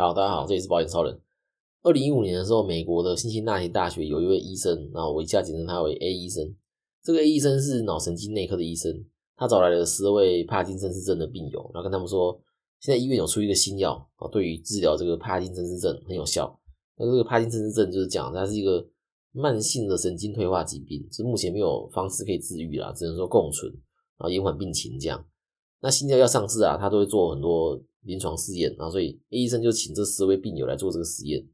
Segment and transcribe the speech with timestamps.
[0.00, 1.20] 好，大家好，这里是保险超人。
[1.82, 6.56] 二零一五年的时候，美国的辛辛那提大学有一位医生，然后我一下简称他为 A 医生。
[7.04, 9.04] 这个 A 医生是脑神经内科的医生，
[9.36, 12.40] 他找来了十位帕金森氏症的病友，然后跟他们说，
[12.80, 16.58] 现在医院有出一个新药啊，对于治疗这个帕金森氏症很有效。
[16.96, 18.82] 那这个帕金森氏症就是讲它是一个
[19.32, 23.70] 慢性的神经退化疾病，是目前没有方式可以治愈啦，只能说共存，
[24.16, 25.22] 然后延缓病情这样。
[25.82, 27.78] 那新药要上市啊，他都会做很多。
[28.02, 31.46] 临床试验，然后所以 A 医生就请这十位病友来做这个实验。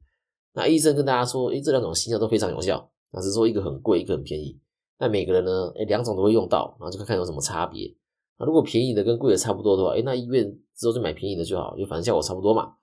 [0.55, 4.59] 那 A 医生跟大家说，诶，这两种新药都非常有效，那是说一个很贵，一个很便宜。
[4.99, 7.95] 那每个人呢，诶，两种都会用到，然后就看看有什么差别。
[8.39, 12.75] 那如果便宜的跟贵的差不多的话，诶，那医院之后就买便宜的就好，因为反正效果差不多嘛。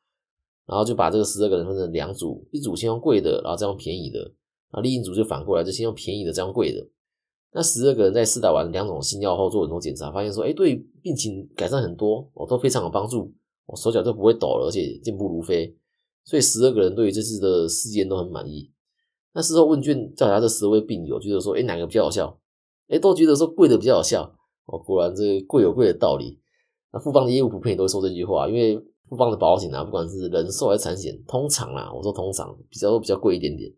[0.66, 6.88] 然后就把这个十二个人分成两组，一组先用贵的，然后再用便宜的，然后另一组就反过来，就先用便宜的，再用贵的。
[7.52, 13.34] 那十二个人在试打完两种新药后，做很多检查，发现说，诶，对病情改善很多，哦，都非常有帮助。
[13.66, 15.76] 我手脚都不会抖了，而且健步如飞，
[16.24, 18.72] 所以十二个人对于这次的事件都很满意。
[19.34, 22.40] 那事后问卷调查这十位病友，觉得说，哎，哪个比较有效？
[22.88, 24.36] 哎，都觉得说贵的比较有效。
[24.66, 26.40] 哦，果然这贵有贵的道理。
[26.92, 33.74] 那富邦的业务普遍都会说这句话，因为富邦的保险啊，不管是人寿还是产险，通常啦，我说通常比较比较贵一点点，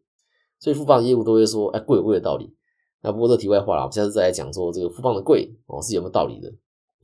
[0.60, 2.54] 所以富邦的业务都会说，哎，贵有贵的道理。
[3.02, 6.52] 那不过这题外话啦，我下次再来讲说这个富邦的贵哦是有没有道理的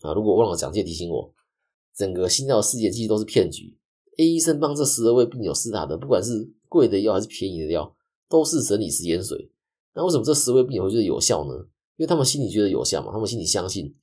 [0.02, 0.14] 啊？
[0.14, 1.34] 如果忘了讲，记得提醒我。
[1.96, 3.78] 整个新药试验其实都是骗局。
[4.18, 7.96] A 医生帮这十二位病友试打的，不管是贵的药还是便宜的药，
[8.30, 9.52] 都是生理食盐水。
[9.94, 11.54] 那为什么这十位病友会觉得有效呢？
[11.98, 13.94] 因为他们心里觉得有效嘛，他们心里相信，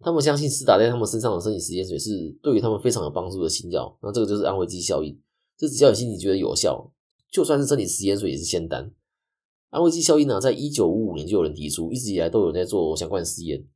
[0.00, 3.98] 他们相信施打在他们身上的生理食盐水是对于他们非常有帮助的新药。
[4.02, 5.18] 那这个就是安慰剂效应。
[5.56, 6.92] 这只要你心里觉得有效，
[7.30, 8.92] 就算是生理食盐水也是仙丹。
[9.70, 13.66] 安慰剂效应呢，在一九五五年就有人提出，一直以来都有人在做相关实验。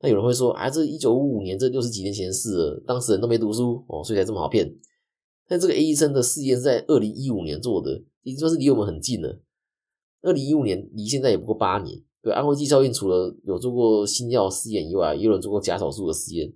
[0.00, 4.74] 那有人会说，啊，这一九五五年，这六十几年前的事了，当时人都没读书哦，所以才这么好骗。
[5.48, 9.40] 但这个 A 医生的试验是在二零一五年做的，已经算是离我们很近了。
[10.22, 12.02] 二零一五年离现在也不过八年。
[12.22, 16.52] 对安慰剂效应，除了有做过新药试验以外，也有人做过假手术的试验，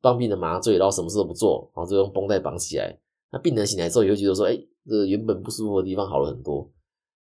[0.00, 2.98] 帮病人麻醉，然后什么事都不做，然后就用绷带绑起来。
[3.30, 6.68] 那病人醒来之后也会觉得说，哎，这原本不舒服的地方好了很多。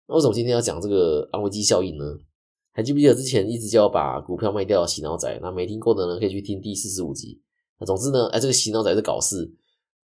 [0.08, 2.18] 那为什么今天要讲这个安慰剂效应呢？
[2.74, 5.40] 还记不记得之前一直叫我把股票卖掉的洗脑仔？
[5.42, 7.40] 那没听过的呢，可以去听第四十五集。
[7.80, 9.54] 那总之呢，哎，这个洗脑仔是搞事。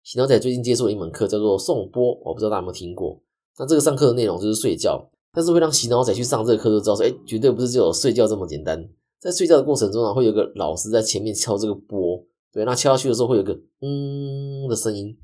[0.02, 3.20] 洗脑仔最近接触了一门课，叫做颂钵，我不知道大家有没有听过。
[3.58, 8.88] 那这个上课的内容就是睡觉，但是会让洗脑仔去上这个课就知道说，哎，绝对不是只有睡觉这么简单。
[9.18, 12.22] 在睡觉的过程中呢，会有个老师在前面敲这个钵，
[12.52, 15.16] 对，那敲下去的时候会有个嗯的声音。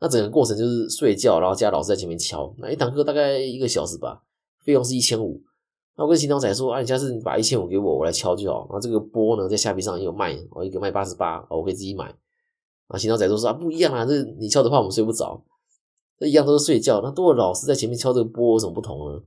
[0.00, 2.54] 那整个过程就是睡觉，然后加老师在前面敲。
[2.58, 4.22] 那一堂课大概一个小时吧，
[4.64, 5.42] 费用是一千五。
[5.98, 8.60] 那我跟行脑仔说，啊，你下次你把一千五给我，我来敲就好。
[8.60, 12.14] 然后这个波呢，在虾皮上也有卖，我一个卖八十八，我可以自己买。
[12.86, 15.44] 啊，行脑仔都说啊，不一样啊，这你敲的话我们睡不着，
[16.20, 17.00] 那一样都是睡觉。
[17.02, 19.20] 那多了老师在前面敲这个波有什么不同呢？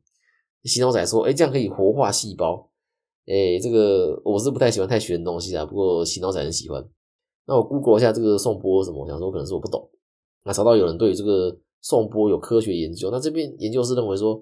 [0.63, 2.69] 行脑仔说，哎，这样可以活化细胞。
[3.27, 6.81] 哎，这个我是不太喜欢太玄的东西啊，不过行脑仔很喜欢。
[7.47, 9.89] 那我 Google 一下这个送波什么，我想说可能是我不懂。
[10.45, 14.41] 那找到有人对这个送波有科学研究，那这边研究是认为说。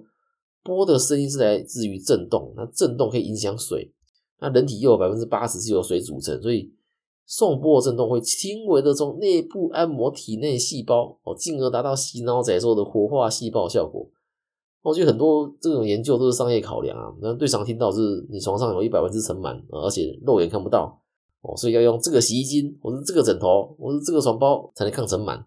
[0.63, 3.91] 波的声音是来自于震动，那震动可以影响水，
[4.39, 6.71] 那人体又有百分之八十是由水组成，所以
[7.25, 14.09] 送波的震动会轻微的从内部按摩体内细胞，哦，进而达到洗脑仔说的活化细胞效果。
[14.81, 21.01] 我觉得很多这种研究都是商业考量啊，那最常听到是你床上有一百万只尘螨，而且肉眼看不到，
[21.41, 25.43] 哦，所以要用这个洗衣精，或是这个枕头，或是这个床包才能抗尘螨。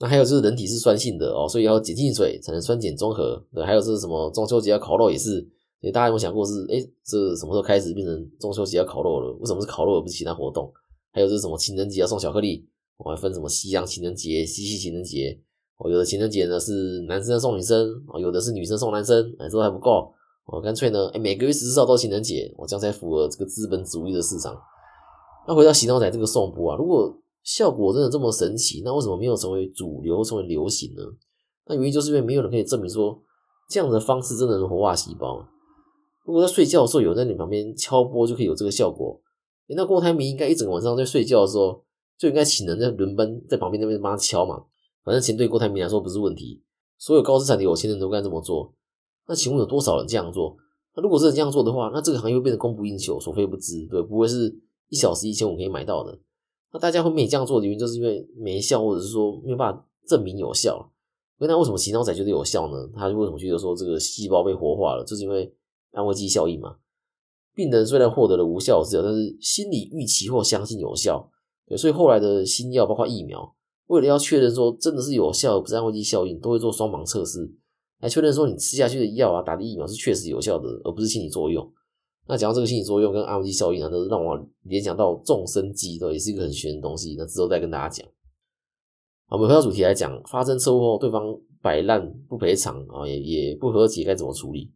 [0.00, 3.42] 那还有就是人体是酸性的哦，所以要碱性水才能酸碱中和。
[3.52, 5.40] 对，还有是什么中秋节要烤肉也是，
[5.80, 9.32] 所以大家有没有想过是，哎，这什么时候开始变成中秋节要烤肉了？
[9.40, 10.72] 为什么是烤肉而不是其他活动？
[11.12, 12.64] 还有是什么情人节要送巧克力？
[12.96, 15.36] 我还分什么西洋情人节、西西情人节？
[15.78, 20.12] 哦，有的情人节呢是男生送女生，哦，有的是女生送男生，哎，这还不够，
[20.46, 24.56] 哦，干脆呢，哎，每个月十四号都情人节，我这样才符合这个资本主义的市场。
[25.46, 28.82] 那回到洗脑仔这个送播啊，如果效果真的这么神奇？
[28.84, 31.02] 那为什么没有成为主流、成为流行呢？
[31.66, 33.22] 那原因就是因为没有人可以证明说
[33.68, 35.46] 这样的方式真的能活化细胞。
[36.24, 39.20] 如果在睡觉的时候有人在你旁边敲波，就可以有这个效果。
[39.68, 41.84] 那郭台铭应该一整个晚上在睡觉的时候
[42.18, 44.64] 就应该请人在轮班在旁边那边帮他敲嘛。
[45.04, 46.62] 反正钱对郭台铭来说不是问题，
[46.98, 48.74] 所有高资产的有钱人都该这么做。
[49.26, 50.56] 那请问有多少人这样做？
[50.96, 54.54] 那如果是这样做的话，那这个行业会变得供不应求、所费不知，对，不会是
[54.88, 56.18] 一小时一千五可以买到的。
[56.72, 60.92] 那大家会没这样做的原因，就是因为没效，或者是说没有办法证明有效。
[61.40, 62.88] 那为什么洗脑仔觉得有效呢？
[62.94, 65.04] 他为什么觉得说这个细胞被活化了？
[65.04, 65.54] 就是因为
[65.92, 66.76] 安慰剂效应嘛。
[67.54, 71.30] 病人虽然获得了无效治疗，但是心理预期或相信有效，
[71.66, 73.54] 对，所以后来的新药包括疫苗，
[73.86, 77.50] 为了要确认说真的是有效，不是安慰剂效应，都会做双盲测试，
[78.00, 81.72] 来确认说你吃下去的药啊，打的疫苗是确实有效的，而不是心理作用。
[82.28, 87.16] 那讲到这个心理作用跟安慰剂效应啊，都是让我联想到众生机，对，也是一个很玄的东西。
[87.16, 88.06] 那之后再跟大家讲。
[89.30, 94.70] 我们回到主题来讲，发生车祸后对方摆烂不赔偿啊，也也不和解，该怎么处理？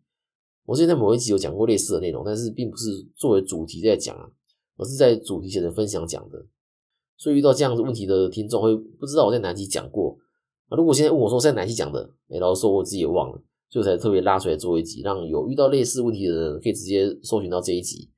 [0.65, 4.27] 我之前在某一集有讲过类似的内容，但是并不是作为主题在讲啊，
[4.79, 6.47] 而是在主题前的分享讲的。
[7.19, 10.17] 所以遇到这样子问题的听众会不知道我在哪集讲过
[10.69, 10.77] 啊？
[10.77, 13.43] 如果现在问我说在哪集讲的，哎，然后说我自己也忘了。
[13.73, 18.11] 所以才特别拉出来做一集，让有遇到类似问题的人可以直接搜寻到这一集。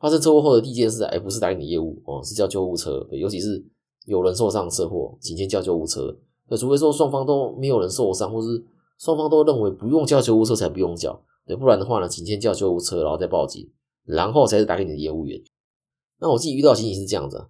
[0.00, 3.06] 发生车祸后的第一件事，哎，不是打给你业务哦，是叫救护车。
[3.10, 3.62] 尤其是
[4.06, 6.16] 有人受伤车祸，请先叫救护车。
[6.48, 8.64] 那除非说双方都没有人受伤，或是
[8.98, 11.22] 双方都认为不用叫救护车才不用叫。
[11.46, 13.70] 对，不然的话呢，请先叫救护车，然后再报警，
[14.06, 15.38] 然后才是打给你的业务员。
[16.20, 17.46] 那我自己遇到情形是这样子。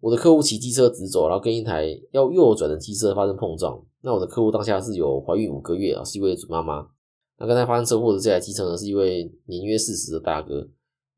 [0.00, 3.80] 我的客户骑机车直走，然后跟一台要右转的机车发生碰撞。
[4.02, 6.86] 那我的客户当下是有怀孕五个月啊，是一位准妈妈。
[7.38, 10.66] 那刚才发生车祸的这台机车呢，是一位年约四十的大哥。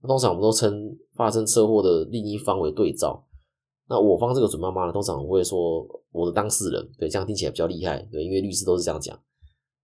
[0.07, 3.25] 通常我们都称发生车祸的另一方为对照。
[3.89, 9.17] 那我方这个准妈妈呢，通常会说我的当事人，对，这样听起来比较厉害，对，因为律师都是这样讲。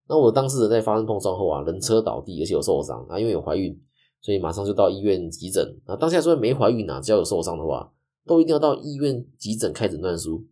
[0.09, 3.81] 那我的当事人在发生碰撞后啊，人车倒地，而且有受伤啊，因为有怀孕，
[4.21, 5.65] 所以马上就到医院急诊。
[5.87, 7.93] 啊，当下说没怀孕啊，只要有受伤的话。
[8.29, 10.45] 都一定要到医院急诊开诊断书，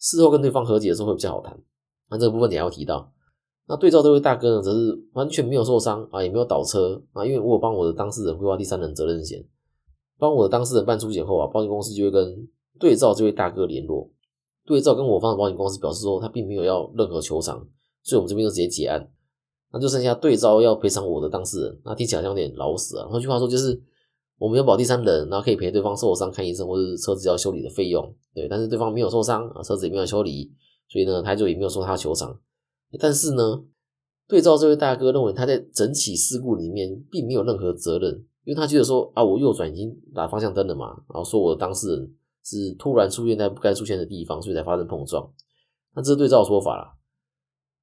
[0.00, 1.56] 事后跟对方和解的时候会比较好谈。
[2.08, 3.12] 那这个部分你还要提到。
[3.68, 9.46] 那对照这位大哥呢，则是完全没有受伤啊，也没有倒车啊，因为我有帮我的当事人规划第三人责任险，
[10.18, 12.48] 帮我的当事人办出险后啊，保险公司就会跟
[12.80, 14.10] 对照这位大哥联络。
[14.66, 17.64] 对照跟我方的保险公司表示说，他并没有要任何求偿，
[18.02, 19.08] 所以我们这边就直接结案。
[19.72, 23.06] 那就剩下对照要赔偿我的当事人，那听起来像有点老死啊。
[23.06, 23.80] 换句话说就是。
[24.40, 28.02] 我们有保第三人，然后可以赔对方受伤看医生或者车子要修理的费用，
[28.34, 30.50] 对，但是对方没有受伤啊，车子也没有修理，
[30.88, 32.34] 所以呢，他就也没有说他求偿。
[32.98, 33.62] 但是呢，
[34.26, 38.14] 对照这位大哥认为他在整起事故里面并没有任何责任，
[38.44, 42.10] 因为他觉得说啊，我右转已经打方向灯了嘛，然后说我的当事人
[42.42, 45.30] 是突然出现在不该出现的地方，所以才发生碰撞。
[45.94, 46.99] 那这是对照说法了。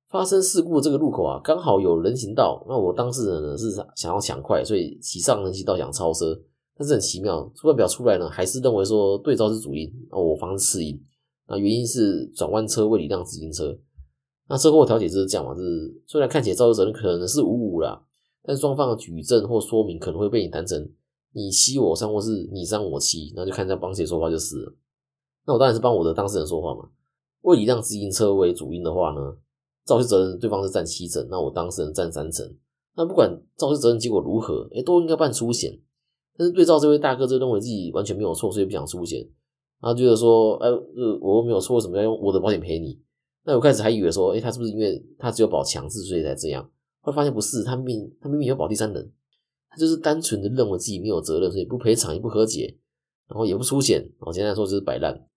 [0.09, 2.65] 发生事故这个路口啊，刚好有人行道。
[2.67, 6.39] 那我当事人呢是想要抢快，所以骑上人行道想超车。
[6.77, 11.01] 但是很奇妙，出判表出来呢，还是认为说对照是主因，那我方是次因。
[11.47, 13.77] 那原因是转弯车位一辆自行车。
[14.47, 18.01] 那车祸调解就是这样嘛，就是虽然看起来肇事责任可能是五五啦，
[18.43, 20.87] 但双方的举证或说明可能会被你谈成
[21.33, 24.73] 你欺我伤，或是你伤我欺，那就看在帮谁说话就是了。
[25.45, 26.87] 那我当然是帮我的当事人说话嘛。
[27.41, 29.35] 为礼让自行车为主因的话呢？
[29.87, 32.45] 肇事责任对方是占七成，那我当事人占三成。
[32.95, 35.79] 那不管肇事责任结果如何，哎，都应该办出险。
[36.37, 39.27] 但是对照这位大哥，就认为自己完全没有错，所以不想出险。
[39.81, 42.99] 然后觉得说，哎，呃，我又没有错，为什么要用我的保险赔你？
[43.45, 46.63] 那我开始还以为说，哎，他是不是因为他只有保强制，所以才这样？
[47.01, 49.11] 后来发现不是，他明他明明有保第三人，
[49.69, 52.77] 他就是单纯的认为自己没有责任，所以不赔偿也不和解，
[53.29, 54.11] 然后也不出险。
[54.19, 55.27] 我，简单来说就是摆烂。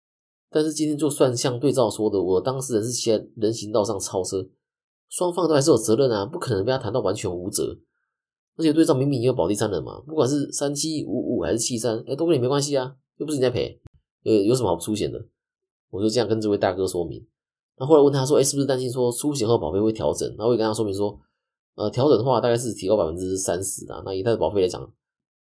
[0.50, 4.48] 但是今天就算像对照说的，我当事人是先人行道上超车，
[5.08, 7.78] 双方都还是有责任啊，不可能被他谈到完全无责。
[8.56, 13.80] 而且对照明明也有保第三人嘛，不管是三七五五还是七三，哎，都跟你没关系啊，又不是你在赔，
[14.24, 15.24] 呃，有什么好出险的？
[15.90, 17.26] 我就这样跟这位大哥说明。
[17.78, 20.28] 那后来问他说，哎，是不是担心说出险后保费会调整？
[20.30, 21.18] 然后我也跟他说明说，
[21.76, 24.02] 呃，调整的话大概是提高百分之三十啊。
[24.04, 24.92] 那以他的保费来讲，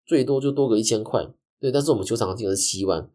[0.04, 1.26] 最多就多个一千块，
[1.60, 3.08] 对，但是我们球场的金额是七万。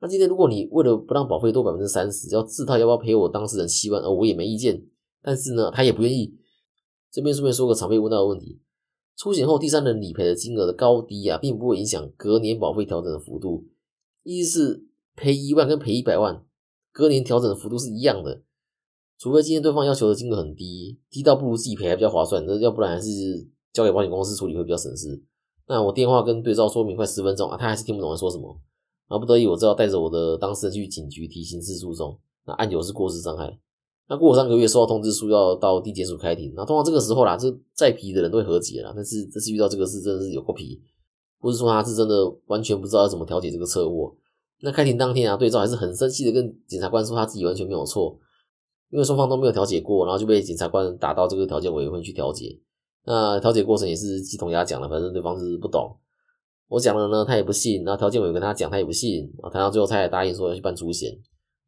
[0.00, 4.80] 那今天如果你为了不让保费多百分之三十，要自掏腰包赔我当事人七万，而，我也没意见。
[5.22, 6.34] 但是呢，他也不愿意。
[7.10, 8.60] 这边顺便说个常被问到的问题：
[9.16, 13.66] 出险后第三人理赔的金额的高低啊，并不会影响隔年保费调整的幅度。
[14.22, 14.86] 意思是
[15.16, 16.44] 赔一万跟赔一百万，
[16.92, 18.42] 隔年调整的幅度是一样的。
[19.18, 23.08] 除非今天对方要求的金额很低，低到不如自己赔还比较划算，那要不然还是
[23.72, 25.20] 交给保险公司处理会比较省事。
[25.66, 28.60] 那我电话跟对照说明快十分钟啊，他还是听不懂在说什么。
[29.10, 32.18] 那不得已，我只好带着我的当事人去警局提刑事诉讼。
[32.46, 33.58] 那案由是过失伤害。
[34.08, 36.52] 那过三个月收到通知书，要到地检署开庭。
[36.56, 38.92] 那通常这个时候啦，这再皮的人都会和解啦。
[38.94, 40.80] 但是这次遇到这个事，真的是有够皮。
[41.40, 44.14] 不是说他是真的完全不知道要怎么调解这个车祸。
[44.60, 48.18] 那开庭当天啊，对照还是很生气的跟检察官说他自己完全没有错，
[48.90, 52.58] 因为双方都没有调解过，然后就被检察官打到这个调解委员会去调解。
[53.04, 55.96] 那调解过程也是鸡同鸭讲了，反正对方是不懂。
[56.68, 57.82] 我讲了呢，他也不信。
[57.84, 59.24] 然后条件我跟他讲，他也不信。
[59.42, 61.18] 啊，谈到最后，他也答应说要去办出险。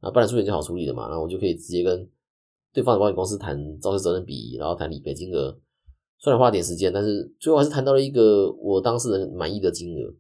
[0.01, 1.09] 啊，办了出险就好处理了嘛。
[1.09, 2.09] 然后我就可以直接跟
[2.73, 5.59] 对方的保险公司谈肇事责任比，然后谈理赔金额。
[6.19, 10.15] 虽然花点时间，但是最后还是谈到了一个我当事人满意的金额。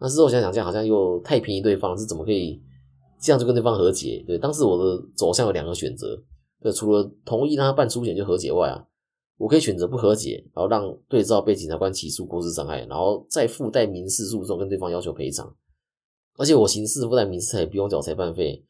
[0.00, 2.60] 那事后想想，这样好像又太便宜对方，是怎么可以
[3.20, 4.24] 这样就跟对方和解。
[4.26, 6.20] 对，当时我的走向有两个选择，
[6.60, 8.84] 对，除了同意让他办出险就和解外啊，
[9.38, 15.54] 我可以选择不和解，然后让对照被检察官起诉过失伤害，然后再附带民事诉讼跟对方要求赔偿，
[16.36, 18.64] 而且我刑事附带民事还不用缴裁判费。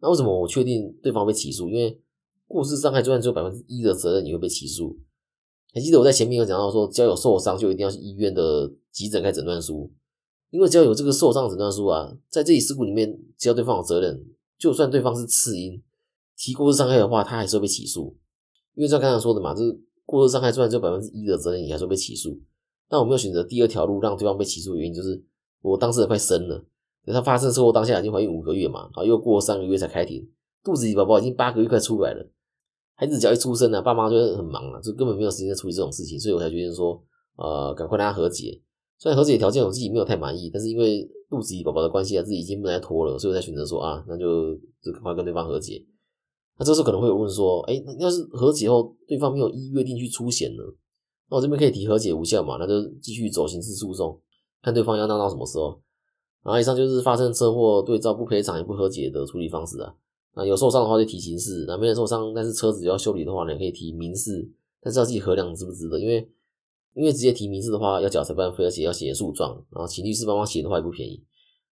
[0.00, 1.68] 那为什么我确定对方被起诉？
[1.68, 2.00] 因为
[2.46, 4.98] 过失伤害就算只有百分之一的责任，你会被起诉。
[5.74, 9.92] 还记得我在前面有讲到说，只要有受伤就一定要去医院的急诊开诊断书，
[10.50, 14.24] 因为只要有这个受伤诊断书啊，在这起事故里面，只要对方有责任，
[14.58, 15.82] 就算对方是次因
[16.36, 18.16] 提过失伤害的话，他还是会被起诉。
[18.74, 22.40] 因为像刚才说的嘛，就是过失伤害虽然只有百分之一的责任，你还是会被起诉。
[22.88, 25.22] 但我没有选择第二条路让对方被起诉原因，就是
[25.60, 26.64] 我当时也快生了，
[27.04, 30.26] 等他发生车祸当下已经怀孕五个月嘛，然后又过三个月才开庭，
[30.64, 32.26] 肚子里宝宝已经八个月快出来了。
[32.94, 36.98] 孩子只要一出生呢，爸妈就会很忙了，就根本没有时间处理这种事情，所以我才决定说，
[37.36, 38.58] 呃，赶快跟他和解。
[38.98, 45.84] 虽然和解条件我自己没有太满意，但是因为肚子里宝宝的关系啊，自己已经不能再拖了，所以我才选择说啊，那就就赶快跟对方和解。
[46.58, 50.62] 那这时候可能会有问说，哎，那要是和解后对方没有依约定去出险呢？
[51.30, 52.56] 那我这边可以提和解无效嘛？
[52.58, 54.20] 那就继续走刑事诉讼，
[54.60, 55.80] 看对方要闹到什么时候。
[56.42, 59.94] 然后以上就是发生车祸对照不赔偿也不和解的处理方式啊。
[60.34, 64.50] 那有受伤的话就提刑事，那没人受伤，但是车子要修理的话呢，可以提民事，
[64.80, 66.28] 但是要自己衡量值不值得，因为
[66.94, 71.22] 因为直接提民事的话要缴裁判费，而且要写诉状，然后请律师帮忙写的话也不便宜。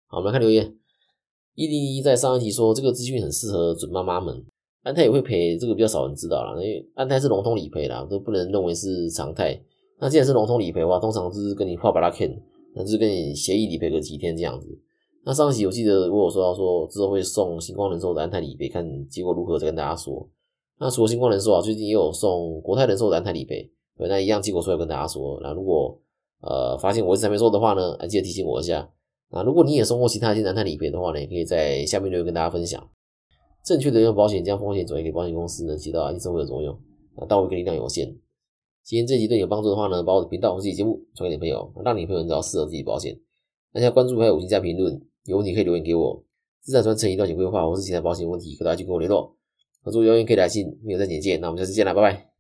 [0.06, 0.76] 好，我们来看留言，
[1.54, 4.44] 一零一在上一集说这个资讯很适合准妈妈们，
[4.84, 9.58] 安泰也会赔，这个比较少人知道啦，因为安泰是笼统理赔啦，都不能认为是常态。
[9.98, 12.30] 那既然是笼统理赔的话，通常就是跟你画把拉 can，
[12.74, 14.68] 那就是跟你协议理赔个几天这样子。
[15.24, 20.28] 那上期我记得我有说到说之后会送星光人寿的安泰理赔，看结果如何再跟大家说。
[20.78, 25.40] 那除了星光人寿啊，最近也有送国泰人寿的安泰理赔，对，那一样结果出来跟大家说。
[25.42, 25.98] 那如果
[26.42, 28.86] 呃发现我一直还没说的话呢，还记得提醒我一下。
[29.30, 32.86] 那如果你也送过其他一些安泰理赔的话呢，也可以在下面留言跟大家分享。
[33.64, 36.78] 正确的用保险将风险转移给保险公司，能起到一定社会的作用。
[37.16, 38.14] 那但我个力量有限。
[38.82, 43.18] 今天这集对你有帮助的话呢，把我的频道和自己节目传给你朋友，让你朋友找到适合自己保险。
[43.72, 45.00] 大家关注还有五星加评论。
[45.24, 46.22] 有问题可以留言给我，
[46.60, 49.34] 自产传承一段险规划或是其他保险问题，可大家去跟我联络。
[49.82, 52.33] 合作永远可以来信，没有再简介，那我们下次见了，拜拜。